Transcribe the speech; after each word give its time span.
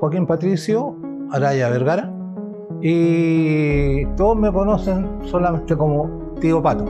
Joaquín 0.00 0.26
Patricio 0.26 0.96
Araya 1.30 1.68
Vergara 1.68 2.12
y 2.80 4.04
todos 4.16 4.36
me 4.36 4.52
conocen 4.52 5.08
solamente 5.24 5.76
como 5.76 6.34
Tío 6.40 6.62
Pato. 6.62 6.84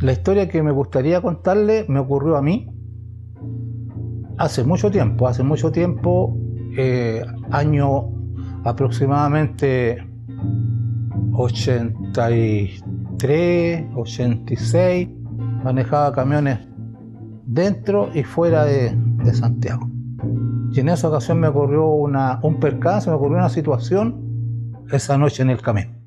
La 0.00 0.12
historia 0.12 0.48
que 0.48 0.62
me 0.62 0.70
gustaría 0.70 1.20
contarle 1.20 1.84
me 1.88 1.98
ocurrió 1.98 2.36
a 2.36 2.42
mí 2.42 2.68
hace 4.36 4.62
mucho 4.62 4.92
tiempo, 4.92 5.26
hace 5.26 5.42
mucho 5.42 5.72
tiempo, 5.72 6.38
eh, 6.76 7.20
año 7.50 8.08
aproximadamente 8.64 10.06
83, 11.32 13.86
86, 13.96 15.08
manejaba 15.64 16.12
camiones 16.12 16.60
dentro 17.44 18.10
y 18.14 18.22
fuera 18.22 18.64
de, 18.64 18.96
Santiago. 19.32 19.90
Y 20.70 20.78
en 20.78 20.90
esa 20.90 21.08
ocasión 21.08 21.40
me 21.40 21.48
ocurrió 21.48 21.88
una, 21.88 22.38
un 22.44 22.60
percance, 22.60 23.10
me 23.10 23.16
ocurrió 23.16 23.38
una 23.38 23.48
situación 23.48 24.84
esa 24.92 25.18
noche 25.18 25.42
en 25.42 25.50
el 25.50 25.60
camino. 25.60 25.97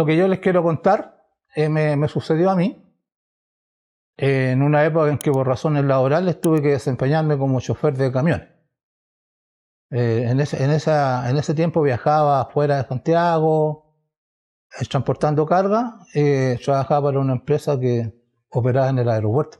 Lo 0.00 0.06
que 0.06 0.16
yo 0.16 0.28
les 0.28 0.38
quiero 0.38 0.62
contar 0.62 1.26
eh, 1.54 1.68
me, 1.68 2.08
sucedió 2.08 2.48
a 2.48 2.56
mí 2.56 2.82
en 4.16 4.62
una 4.62 4.82
época 4.82 5.10
en 5.10 5.18
que 5.18 5.30
por 5.30 5.46
razones 5.46 5.84
laborales 5.84 6.40
tuve 6.40 6.62
que 6.62 6.68
desempeñarme 6.68 7.36
como 7.36 7.60
chofer 7.60 7.98
de 7.98 8.10
camiones. 8.10 8.48
Eh, 9.90 10.24
en, 10.26 10.40
ese, 10.40 10.56
en, 10.64 11.54
tiempo 11.54 11.82
viajaba 11.82 12.46
fuera 12.46 12.78
de 12.78 12.88
Santiago, 12.88 13.92
eh, 14.80 14.86
transportando 14.86 15.44
carga, 15.44 15.98
trabajaba 16.64 17.08
para 17.08 17.20
una 17.20 17.34
empresa 17.34 17.78
que 17.78 18.10
operaba 18.48 18.88
en 18.88 19.00
el 19.00 19.08
aeropuerto. 19.10 19.58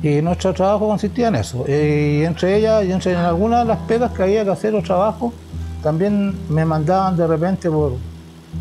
Y 0.00 0.22
nuestro 0.22 0.54
trabajo 0.54 0.86
consistía 0.86 1.26
en 1.26 1.34
eso. 1.34 1.64
Y 1.66 2.22
entre 2.22 2.56
ellas, 2.56 2.84
y 2.84 2.92
entre 2.92 3.14
en 3.14 3.18
algunas 3.18 3.64
de 3.64 3.74
las 3.74 3.80
pegas 3.80 4.12
que 4.12 4.22
había 4.22 4.44
que 4.44 4.50
hacer 4.50 4.72
los 4.72 4.84
trabajos, 4.84 5.34
también 5.88 6.34
me 6.50 6.66
mandaban 6.66 7.16
de 7.16 7.26
repente 7.26 7.70
por 7.70 7.92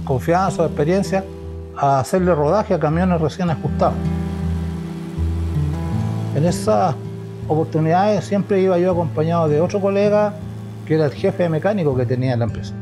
confianza 0.06 0.64
o 0.64 0.66
experiencia 0.66 1.26
a 1.76 2.00
hacerle 2.00 2.34
rodaje 2.34 2.74
a 2.74 2.80
camiones 2.80 3.20
recién 3.20 3.50
ajustados. 3.50 3.98
En 6.38 6.46
esas 6.46 6.96
oportunidades 7.50 8.24
siempre 8.24 8.62
iba 8.62 8.80
yo 8.80 8.92
acompañado 8.94 9.50
de 9.50 9.60
otro 9.60 9.82
colega 9.82 10.36
que 10.86 10.96
era 10.96 11.08
el 11.08 11.12
jefe 11.12 11.50
mecánico 11.50 11.98
que 11.98 12.06
tenía 12.06 12.32
en 12.32 12.40
la 12.40 12.46
empresa. 12.46 12.74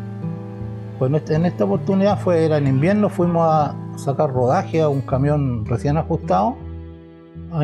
Pues 1.00 1.12
en 1.32 1.46
esta 1.48 1.64
oportunidad 1.64 2.20
fue, 2.20 2.46
era 2.46 2.60
en 2.60 2.68
invierno, 2.68 3.10
fuimos 3.10 3.48
a 3.50 3.76
sacar 3.98 4.32
rodaje 4.32 4.80
a 4.80 4.90
un 4.90 5.02
camión 5.02 5.66
recién 5.66 5.98
ajustado. 5.98 6.56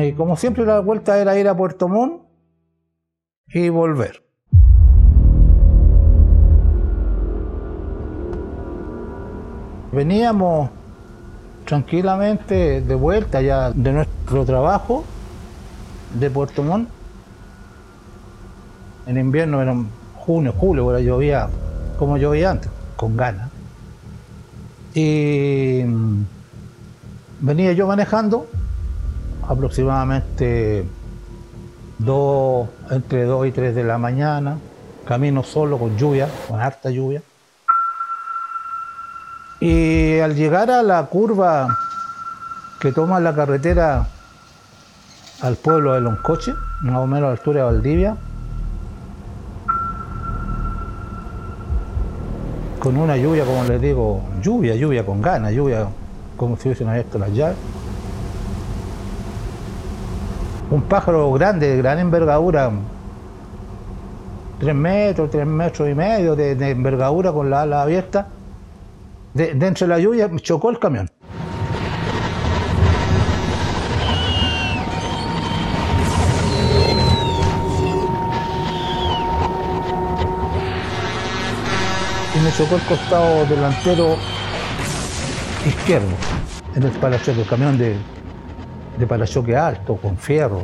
Y 0.00 0.14
como 0.14 0.36
siempre 0.36 0.66
la 0.66 0.80
vuelta 0.80 1.16
era 1.16 1.38
ir 1.38 1.46
a 1.46 1.56
Puerto 1.56 1.86
Montt 1.86 2.22
y 3.46 3.68
volver. 3.68 4.31
Veníamos 9.92 10.70
tranquilamente 11.66 12.80
de 12.80 12.94
vuelta 12.94 13.42
ya 13.42 13.70
de 13.70 13.92
nuestro 13.92 14.44
trabajo 14.46 15.04
de 16.18 16.30
Puerto 16.30 16.62
Montt. 16.62 16.88
En 19.06 19.18
invierno 19.18 19.60
era 19.60 19.76
junio, 20.16 20.54
julio, 20.56 20.84
ahora 20.84 21.00
llovía 21.00 21.48
como 21.98 22.16
llovía 22.16 22.52
antes, 22.52 22.70
con 22.96 23.16
ganas. 23.16 23.50
Y 24.94 25.82
mm, 25.84 26.24
venía 27.40 27.72
yo 27.72 27.86
manejando 27.86 28.46
aproximadamente 29.46 30.86
dos, 31.98 32.68
entre 32.90 33.24
2 33.24 33.46
y 33.46 33.52
3 33.52 33.74
de 33.74 33.84
la 33.84 33.98
mañana, 33.98 34.58
camino 35.06 35.42
solo 35.42 35.78
con 35.78 35.96
lluvia, 35.98 36.28
con 36.48 36.60
harta 36.60 36.90
lluvia. 36.90 37.22
Y 39.64 40.18
al 40.18 40.34
llegar 40.34 40.72
a 40.72 40.82
la 40.82 41.04
curva 41.04 41.68
que 42.80 42.90
toma 42.90 43.20
la 43.20 43.32
carretera 43.32 44.08
al 45.40 45.54
pueblo 45.54 45.94
de 45.94 46.00
Loncoche, 46.00 46.52
más 46.80 46.96
o 46.96 47.06
menos 47.06 47.22
a 47.22 47.26
la 47.26 47.32
altura 47.34 47.60
de 47.60 47.66
Valdivia, 47.66 48.16
con 52.80 52.96
una 52.96 53.16
lluvia, 53.16 53.44
como 53.44 53.62
les 53.62 53.80
digo, 53.80 54.22
lluvia, 54.42 54.74
lluvia 54.74 55.06
con 55.06 55.22
ganas, 55.22 55.52
lluvia 55.52 55.86
como 56.36 56.56
si 56.56 56.66
hubiesen 56.66 56.88
abierto 56.88 57.20
las 57.20 57.30
llaves. 57.32 57.56
Un 60.72 60.82
pájaro 60.82 61.30
grande, 61.34 61.68
de 61.68 61.76
gran 61.76 62.00
envergadura, 62.00 62.68
tres 64.58 64.74
metros, 64.74 65.30
tres 65.30 65.46
metros 65.46 65.88
y 65.88 65.94
medio 65.94 66.34
de, 66.34 66.56
de 66.56 66.70
envergadura 66.70 67.30
con 67.30 67.48
la 67.48 67.62
ala 67.62 67.82
abierta, 67.82 68.26
de, 69.34 69.54
de 69.54 69.86
la 69.86 69.98
lluvia 69.98 70.30
chocó 70.36 70.70
el 70.70 70.78
camión. 70.78 71.08
Y 82.34 82.44
me 82.44 82.52
chocó 82.52 82.76
el 82.76 82.82
costado 82.82 83.44
delantero 83.46 84.16
izquierdo, 85.66 86.08
en 86.74 86.82
el 86.82 86.90
parachoque, 86.92 87.42
el 87.42 87.46
camión 87.46 87.78
de, 87.78 87.96
de 88.98 89.06
parachoque 89.06 89.56
alto, 89.56 89.96
con 89.96 90.16
fierro. 90.16 90.62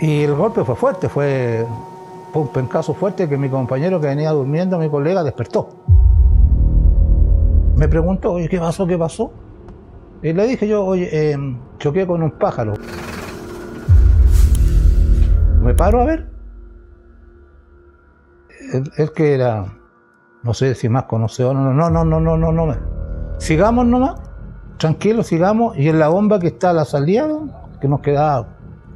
Y 0.00 0.22
el 0.22 0.34
golpe 0.34 0.64
fue 0.64 0.76
fuerte, 0.76 1.08
fue 1.08 1.64
un 2.34 2.48
pencazo 2.48 2.94
fuerte 2.94 3.28
que 3.28 3.36
mi 3.36 3.48
compañero 3.48 4.00
que 4.00 4.08
venía 4.08 4.30
durmiendo, 4.30 4.78
mi 4.78 4.88
colega, 4.88 5.24
despertó 5.24 5.77
me 7.78 7.86
preguntó, 7.86 8.32
oye, 8.32 8.48
¿qué 8.48 8.58
pasó? 8.58 8.86
¿Qué 8.88 8.98
pasó? 8.98 9.32
Y 10.20 10.32
le 10.32 10.48
dije 10.48 10.66
yo, 10.66 10.84
oye, 10.84 11.30
em, 11.30 11.60
choqué 11.78 12.08
con 12.08 12.24
un 12.24 12.32
pájaro. 12.32 12.74
Me 15.62 15.72
paro 15.74 16.00
a 16.00 16.04
ver. 16.04 16.28
Es 18.96 19.12
que 19.12 19.32
era, 19.32 19.64
no 20.42 20.54
sé 20.54 20.74
si 20.74 20.88
más 20.88 21.04
conocedor, 21.04 21.54
no, 21.54 21.72
no, 21.72 21.88
no, 21.88 22.04
no, 22.04 22.20
no, 22.20 22.36
no, 22.36 22.52
no. 22.52 22.76
Sigamos 23.38 23.86
nomás, 23.86 24.20
tranquilo, 24.76 25.22
sigamos. 25.22 25.78
Y 25.78 25.88
en 25.88 26.00
la 26.00 26.08
bomba 26.08 26.40
que 26.40 26.48
está 26.48 26.70
a 26.70 26.72
la 26.72 26.84
salida, 26.84 27.28
que 27.80 27.86
nos 27.86 28.00
queda, 28.00 28.44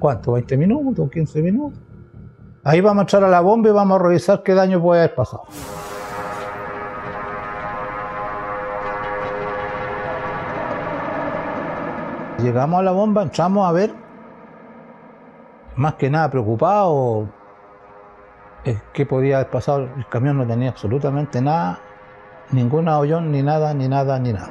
¿cuánto? 0.01 0.33
¿20 0.33 0.59
minutos? 0.59 1.09
¿15 1.09 1.41
minutos? 1.41 1.79
Ahí 2.65 2.81
vamos 2.81 2.99
a 2.99 3.03
entrar 3.03 3.25
a 3.25 3.29
la 3.29 3.41
bomba 3.41 3.69
y 3.69 3.73
vamos 3.73 4.01
a 4.01 4.03
revisar 4.03 4.43
qué 4.43 4.55
daño 4.55 4.83
puede 4.83 5.03
haber 5.03 5.15
pasado. 5.15 5.45
Llegamos 12.43 12.81
a 12.81 12.83
la 12.83 12.91
bomba, 12.91 13.23
entramos 13.23 13.69
a 13.69 13.73
ver, 13.73 13.95
más 15.77 15.95
que 15.95 16.11
nada 16.11 16.29
preocupado, 16.29 17.29
qué 18.93 19.07
podía 19.07 19.37
haber 19.37 19.51
pasado. 19.51 19.89
El 19.97 20.09
camión 20.09 20.39
no 20.39 20.47
tenía 20.47 20.71
absolutamente 20.71 21.41
nada, 21.41 21.79
ningún 22.51 22.89
hoyón, 22.89 23.31
ni 23.31 23.45
nada, 23.45 23.73
ni 23.75 23.87
nada, 23.87 24.19
ni 24.19 24.33
nada. 24.33 24.51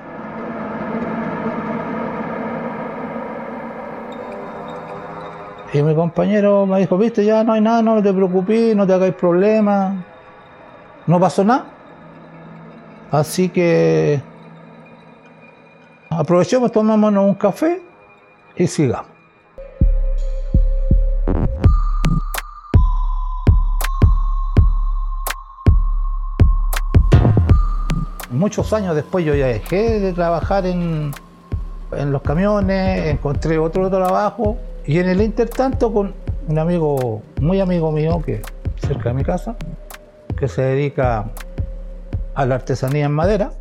Y 5.74 5.84
mi 5.84 5.94
compañero 5.94 6.66
me 6.66 6.80
dijo, 6.80 6.98
viste, 6.98 7.26
ya 7.26 7.44
no 7.44 7.54
hay 7.54 7.62
nada, 7.62 7.82
no 7.82 8.02
te 8.02 8.14
preocupes, 8.14 8.74
no 8.74 8.88
te 8.88 8.94
hagáis 8.94 9.16
problemas, 9.16 9.96
no 11.08 11.20
pasó 11.20 11.44
nada. 11.44 11.66
Así 13.12 13.50
que 13.50 14.22
Aprovechemos, 16.14 16.74
tomémonos 16.74 17.24
un 17.24 17.36
café 17.36 17.82
y 18.58 18.68
sigamos. 18.68 19.10
Muchos 28.30 28.74
años 28.74 28.94
después 28.94 29.24
yo 29.24 29.36
ya 29.36 29.48
dejé 29.48 30.02
de 30.02 30.12
trabajar 30.12 30.66
en, 30.66 31.14
en 31.94 32.12
los 32.12 32.22
camiones, 32.22 33.08
encontré 33.08 33.58
otro 33.58 33.90
trabajo 33.90 34.58
y 34.86 35.00
en 35.00 35.08
el 35.08 35.22
intertanto 35.22 35.94
con 35.94 36.14
un 36.46 36.60
amigo, 36.60 37.22
muy 37.40 37.62
amigo 37.62 37.90
mío, 37.94 38.22
que 38.26 38.42
cerca 38.86 39.10
de 39.10 39.16
mi 39.16 39.24
casa, 39.24 39.56
que 40.38 40.50
se 40.50 40.62
dedica 40.62 41.30
a 42.36 42.46
la 42.46 42.56
artesanía 42.56 43.06
en 43.06 43.14
madera. 43.14 43.54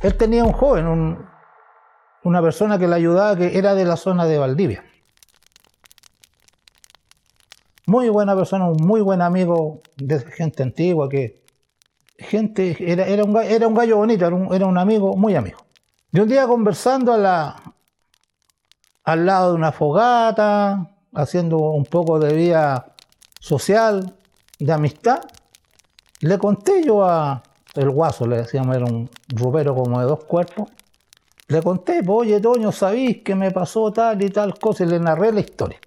Él 0.00 0.16
tenía 0.16 0.44
un 0.44 0.52
joven, 0.52 1.18
una 2.24 2.42
persona 2.42 2.78
que 2.78 2.88
le 2.88 2.96
ayudaba, 2.96 3.36
que 3.36 3.56
era 3.58 3.74
de 3.74 3.84
la 3.84 3.96
zona 3.96 4.26
de 4.26 4.38
Valdivia. 4.38 4.84
Muy 7.86 8.08
buena 8.08 8.34
persona, 8.34 8.66
un 8.66 8.84
muy 8.84 9.02
buen 9.02 9.20
amigo 9.20 9.82
de 9.96 10.18
gente 10.20 10.62
antigua, 10.62 11.08
que 11.08 11.44
gente, 12.18 12.76
era, 12.80 13.06
era, 13.06 13.24
un, 13.24 13.36
era 13.36 13.68
un 13.68 13.74
gallo 13.74 13.98
bonito, 13.98 14.26
era 14.26 14.34
un, 14.34 14.54
era 14.54 14.66
un 14.66 14.78
amigo, 14.78 15.14
muy 15.16 15.36
amigo. 15.36 15.66
De 16.10 16.22
un 16.22 16.28
día 16.28 16.46
conversando 16.46 17.12
a 17.12 17.18
la, 17.18 17.56
al 19.04 19.26
lado 19.26 19.50
de 19.50 19.56
una 19.56 19.72
fogata, 19.72 20.90
haciendo 21.12 21.58
un 21.58 21.84
poco 21.84 22.18
de 22.18 22.32
vida 22.32 22.94
social, 23.38 24.16
de 24.58 24.72
amistad, 24.72 25.20
le 26.20 26.38
conté 26.38 26.82
yo 26.84 27.04
a 27.04 27.42
el 27.74 27.90
guaso, 27.90 28.26
le 28.26 28.38
decíamos, 28.38 28.76
era 28.76 28.86
un 28.86 29.10
rupero 29.28 29.74
como 29.74 30.00
de 30.00 30.06
dos 30.06 30.24
cuerpos, 30.24 30.70
le 31.48 31.62
conté, 31.62 32.00
oye 32.06 32.40
Toño, 32.40 32.72
¿sabéis 32.72 33.22
que 33.22 33.34
me 33.34 33.50
pasó 33.50 33.92
tal 33.92 34.22
y 34.22 34.30
tal 34.30 34.58
cosa? 34.58 34.84
Y 34.84 34.86
le 34.88 34.98
narré 34.98 35.32
la 35.32 35.40
historia. 35.40 35.78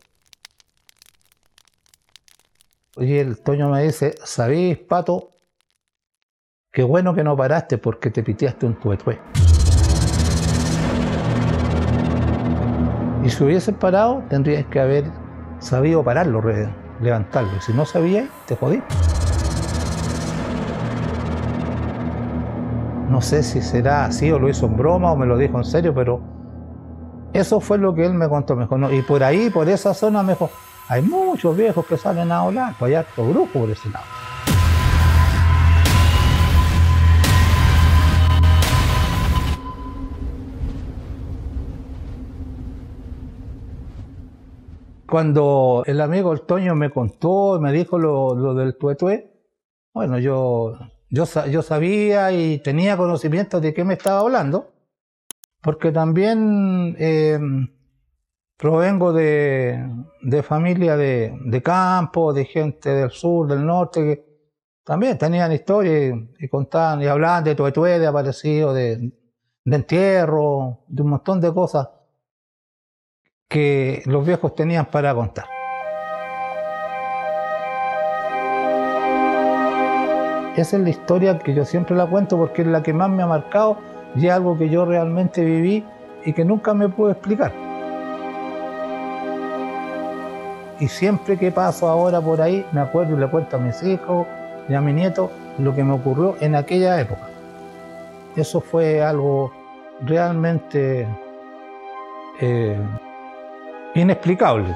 Y 2.98 3.18
el 3.18 3.40
Toño 3.40 3.70
me 3.70 3.84
dice, 3.84 4.16
¿sabéis, 4.24 4.78
Pato? 4.80 5.32
Qué 6.72 6.84
bueno 6.84 7.14
que 7.14 7.24
no 7.24 7.36
paraste 7.36 7.78
porque 7.78 8.10
te 8.10 8.24
piteaste 8.24 8.66
un 8.66 8.80
tuetué. 8.80 9.20
Y 13.24 13.30
si 13.30 13.44
hubiese 13.44 13.74
parado, 13.74 14.24
tendrías 14.30 14.66
que 14.68 14.80
haber 14.80 15.06
sabido 15.60 16.04
pararlo, 16.04 16.42
levantarlo. 17.02 17.52
Y 17.58 17.62
si 17.62 17.74
no 17.74 17.86
sabías, 17.86 18.30
te 18.46 18.56
jodí. 18.56 18.82
No 23.10 23.22
sé 23.22 23.42
si 23.42 23.62
será 23.62 24.06
así 24.06 24.32
o 24.32 24.38
lo 24.38 24.50
hizo 24.50 24.66
en 24.66 24.76
broma 24.76 25.12
o 25.12 25.16
me 25.16 25.26
lo 25.26 25.38
dijo 25.38 25.58
en 25.58 25.64
serio, 25.64 25.94
pero 25.94 26.22
eso 27.34 27.60
fue 27.60 27.78
lo 27.78 27.94
que 27.94 28.06
él 28.06 28.14
me 28.14 28.28
contó 28.28 28.56
mejor. 28.56 28.94
Y 28.94 29.02
por 29.02 29.24
ahí, 29.24 29.50
por 29.50 29.70
esa 29.70 29.94
zona, 29.94 30.24
mejor, 30.24 30.50
hay 30.90 31.02
muchos 31.02 31.56
viejos 31.56 31.86
que 31.86 31.98
salen 31.98 32.32
a 32.32 32.40
hablar, 32.40 32.74
pues 32.78 32.90
hay 32.90 32.96
harto 32.96 33.28
grupo 33.28 33.60
por 33.60 33.70
ese 33.70 33.90
lado. 33.90 34.06
Cuando 45.10 45.84
el 45.86 46.02
amigo 46.02 46.34
el 46.34 46.42
Toño 46.42 46.76
me 46.76 46.90
contó, 46.90 47.60
me 47.62 47.72
dijo 47.72 47.98
lo, 47.98 48.54
del 48.54 48.78
tuetué, 48.78 49.32
bueno, 49.94 50.20
yo, 50.20 50.74
yo, 51.10 51.26
yo 51.50 51.62
sabía 51.62 52.32
y 52.32 52.60
tenía 52.60 52.98
conocimiento 52.98 53.60
de 53.60 53.74
qué 53.74 53.84
me 53.84 53.94
estaba 53.94 54.20
hablando, 54.20 54.74
porque 55.62 55.92
también 55.92 56.96
eh, 57.00 57.40
provengo 58.58 59.14
de, 59.14 60.44
familia 60.44 60.98
de, 60.98 61.62
campo, 61.64 62.34
de 62.34 62.46
gente 62.46 62.90
del 62.90 63.12
sur, 63.12 63.48
del 63.48 63.66
norte, 63.66 64.02
que 64.02 64.28
también 64.84 65.18
tenían 65.18 65.52
historia 65.52 66.16
y, 66.40 66.48
contaban 66.48 67.02
y 67.02 67.08
hablaban 67.08 67.44
de 67.44 67.56
tuetué, 67.56 68.00
de 68.00 68.08
aparecido, 68.08 68.74
de, 68.74 69.12
de 69.64 69.76
entierro, 69.76 70.84
de 70.88 71.02
un 71.04 71.10
montón 71.10 71.40
de 71.40 71.54
cosas 71.54 71.90
que 73.48 74.02
los 74.06 74.26
viejos 74.26 74.56
tenían 74.56 74.86
para 74.88 75.14
contar. 75.14 75.57
Esa 80.58 80.78
es 80.78 80.82
la 80.82 80.90
historia 80.90 81.38
que 81.38 81.54
yo 81.54 81.64
siempre 81.66 81.96
la 81.96 82.08
cuento 82.08 82.36
porque 82.36 82.64
es 82.64 82.68
la 82.68 82.82
que 82.82 82.92
más 82.92 83.12
me 83.12 83.22
ha 83.22 83.28
marcado 83.28 83.78
y 84.16 84.26
es 84.26 84.34
algo 84.34 84.58
que 84.58 84.70
yo 84.70 84.86
realmente 84.86 85.46
viví 85.46 85.86
y 86.26 86.34
que 86.34 86.44
nunca 86.44 86.74
me 86.74 86.90
puedo 86.90 87.12
explicar. 87.12 87.54
Y 90.80 90.88
siempre 90.88 91.38
que 91.38 91.52
paso 91.52 91.88
ahora 91.88 92.20
por 92.20 92.42
ahí, 92.42 92.66
me 92.72 92.82
acuerdo 92.82 93.16
y 93.16 93.20
le 93.20 93.28
cuento 93.28 93.58
a 93.58 93.60
mis 93.60 93.84
hijos 93.84 94.26
y 94.68 94.74
a 94.74 94.82
mi 94.82 94.94
nieto 94.94 95.32
lo 95.60 95.76
que 95.76 95.84
me 95.84 95.94
ocurrió 95.94 96.36
en 96.42 96.56
aquella 96.56 97.00
época. 97.00 97.30
Eso 98.36 98.60
fue 98.60 99.04
algo 99.04 99.52
realmente 100.02 101.08
eh, 102.42 102.78
inexplicable. 103.94 104.76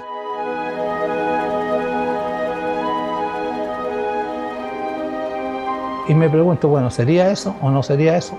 Y 6.08 6.14
me 6.14 6.30
pregunto, 6.30 6.68
bueno, 6.68 6.90
¿sería 6.90 7.32
eso 7.32 7.56
o 7.62 7.70
no 7.70 7.84
sería 7.84 8.18
eso? 8.18 8.38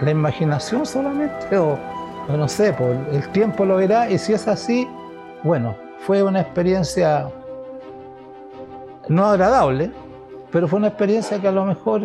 ¿La 0.00 0.10
imaginación 0.10 0.86
solamente? 0.86 1.56
O, 1.56 1.78
no 2.28 2.48
sé, 2.48 2.72
pues, 2.72 2.98
el 3.12 3.28
tiempo 3.30 3.64
lo 3.64 3.76
verá 3.76 4.08
y 4.10 4.18
si 4.18 4.32
es 4.32 4.46
así, 4.46 4.88
bueno, 5.42 5.74
fue 6.00 6.22
una 6.22 6.40
experiencia 6.40 7.28
no 9.08 9.26
agradable, 9.26 9.90
pero 10.52 10.68
fue 10.68 10.78
una 10.78 10.88
experiencia 10.88 11.40
que 11.40 11.48
a 11.48 11.52
lo 11.52 11.64
mejor 11.64 12.02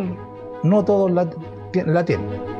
no 0.63 0.83
todos 0.83 1.11
la 1.11 2.05
tienen. 2.05 2.54